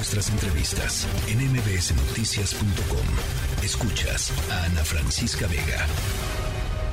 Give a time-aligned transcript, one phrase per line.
[0.00, 3.62] nuestras entrevistas en mbsnoticias.com.
[3.62, 5.86] Escuchas a Ana Francisca Vega.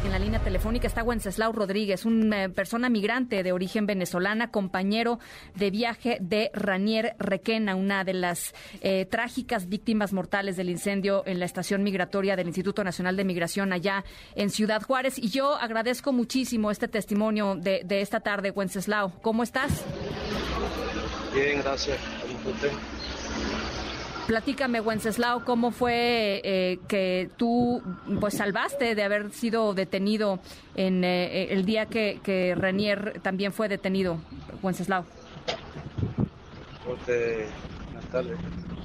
[0.03, 5.19] En la línea telefónica está Wenceslao Rodríguez, una eh, persona migrante de origen venezolana, compañero
[5.55, 11.39] de viaje de Ranier Requena, una de las eh, trágicas víctimas mortales del incendio en
[11.39, 14.03] la estación migratoria del Instituto Nacional de Migración allá
[14.35, 15.17] en Ciudad Juárez.
[15.17, 19.13] Y yo agradezco muchísimo este testimonio de, esta tarde, Wenceslao.
[19.21, 19.85] ¿Cómo estás?
[21.33, 21.99] Bien, gracias.
[24.27, 27.81] Platícame, Wenceslao, cómo fue eh, que tú
[28.19, 30.39] pues salvaste de haber sido detenido
[30.75, 34.17] en eh, el día que, Renier también fue detenido,
[34.61, 35.05] Wenceslao.
[36.85, 37.47] Porque,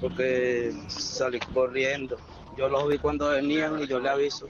[0.00, 2.18] porque salí corriendo.
[2.56, 4.46] Yo los vi cuando venían y yo le aviso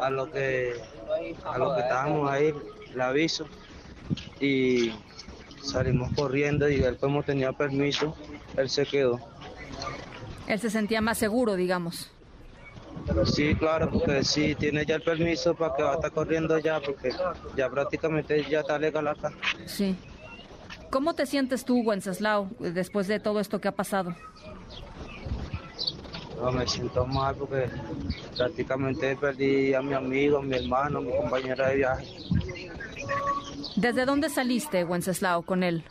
[0.00, 0.76] a lo que
[1.44, 2.54] a que estábamos ahí,
[2.94, 3.46] le aviso
[4.40, 4.92] y
[5.62, 8.16] salimos corriendo y él como tenía permiso,
[8.56, 9.33] él se quedó.
[10.46, 12.10] Él se sentía más seguro, digamos.
[13.26, 16.80] Sí, claro, porque sí, tiene ya el permiso para que va a estar corriendo ya,
[16.80, 17.10] porque
[17.56, 19.32] ya prácticamente ya está legal acá.
[19.66, 19.96] Sí.
[20.90, 24.14] ¿Cómo te sientes tú, Wenceslao, después de todo esto que ha pasado?
[26.40, 27.68] No, me siento mal porque
[28.36, 32.06] prácticamente perdí a mi amigo, a mi hermano, a mi compañera de viaje.
[33.76, 35.84] ¿Desde dónde saliste, Wenceslao, con él?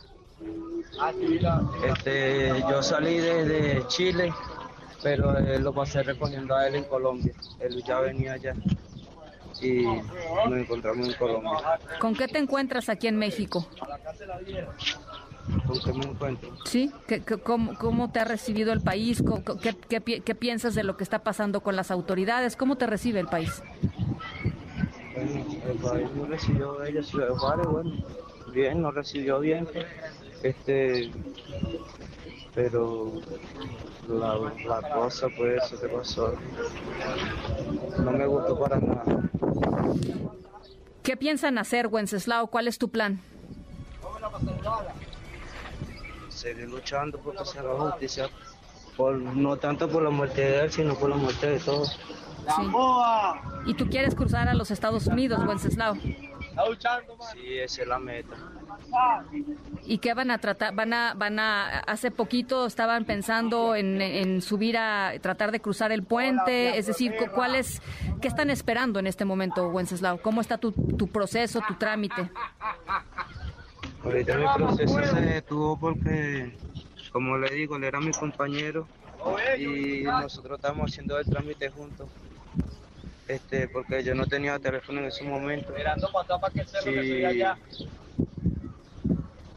[1.86, 4.32] Este, yo salí desde Chile,
[5.02, 7.32] pero lo pasé respondiendo a él en Colombia.
[7.60, 8.54] Él ya venía allá
[9.60, 11.52] y nos encontramos en Colombia.
[12.00, 13.66] ¿Con qué te encuentras aquí en México?
[15.66, 16.50] ¿Con qué me encuentro?
[16.64, 16.90] Sí,
[17.42, 19.22] cómo, te ha recibido el país?
[19.60, 22.56] ¿Qué, qué, piensas de lo que está pasando con las autoridades?
[22.56, 23.62] ¿Cómo te recibe el país?
[25.14, 27.92] el país no recibió ella, Ciudad de bueno,
[28.52, 29.68] bien, nos recibió bien.
[30.44, 31.10] Este,
[32.54, 33.12] pero
[34.06, 36.34] la, la cosa, pues, eso que pasó,
[37.98, 39.04] no me gustó para nada.
[41.02, 42.48] ¿Qué piensan hacer, Wenceslao?
[42.48, 43.22] ¿Cuál es tu plan?
[46.28, 48.28] Seguir luchando por que se haga justicia,
[48.98, 51.98] por, no tanto por la muerte de él, sino por la muerte de todos.
[52.54, 52.70] Sí.
[53.64, 55.94] ¿Y tú quieres cruzar a los Estados Unidos, Wenceslao?
[55.94, 58.36] Sí, esa es la meta.
[59.84, 60.74] ¿Y qué van a tratar?
[60.74, 66.02] Van a, van a, hace poquito estaban pensando en, subir a tratar de cruzar el
[66.02, 67.82] puente, es decir, ¿cuál es,
[68.20, 70.18] qué están esperando en este momento, Wenceslao?
[70.18, 72.30] ¿Cómo está tu, tu proceso, tu trámite?
[74.04, 76.56] Ahorita mi proceso se detuvo porque,
[77.12, 78.86] como le digo, él era mi compañero
[79.58, 82.08] y nosotros estamos haciendo el trámite juntos
[83.28, 85.72] este, porque yo no tenía teléfono en ese momento.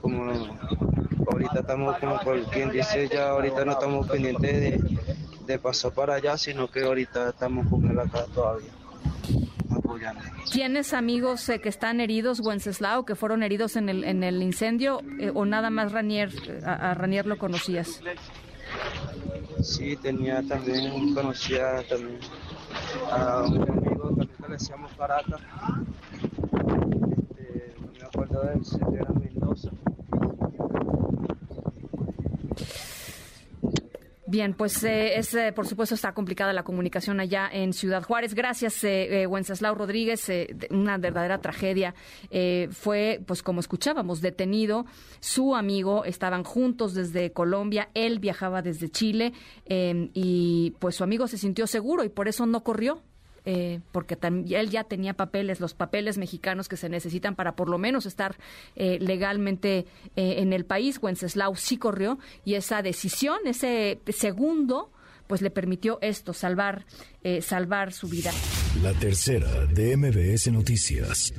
[0.08, 0.32] Como
[1.32, 5.00] ahorita estamos como por quien dice ya ahorita no estamos pendientes de,
[5.46, 8.70] de pasar para allá, sino que ahorita estamos con él acá todavía.
[9.70, 10.22] Apoyando.
[10.52, 15.02] ¿Tienes amigos eh, que están heridos, Wenceslao, que fueron heridos en el, en el incendio,
[15.20, 16.32] eh, o nada más Ranier,
[16.66, 18.02] a, a Ranier lo conocías?
[19.62, 22.20] Sí, tenía también, conocía también
[23.12, 24.92] a un amigo también que le decíamos.
[27.18, 28.62] Este, no me acuerdo de él,
[29.00, 29.72] era Mendoza.
[34.30, 38.34] Bien, pues eh, es, eh, por supuesto está complicada la comunicación allá en Ciudad Juárez.
[38.34, 40.30] Gracias, eh, eh Wenceslao Rodríguez.
[40.70, 41.96] una verdadera tragedia.
[42.72, 44.86] fue, pues como escuchábamos, detenido.
[45.22, 47.90] Su amigo estaban juntos desde Colombia.
[47.94, 49.32] Él viajaba desde Chile
[49.66, 53.02] y pues su amigo se sintió seguro y por eso no corrió.
[53.50, 57.78] Eh, porque él ya tenía papeles, los papeles mexicanos que se necesitan para por lo
[57.78, 58.36] menos estar
[58.76, 59.86] eh, legalmente
[60.18, 61.00] eh, en el país.
[61.02, 64.92] Wenceslao sí corrió y esa decisión, ese segundo,
[65.28, 66.86] pues le permitió esto, salvar,
[67.42, 68.32] salvar su vida.
[68.82, 71.34] La tercera de MBS Noticias.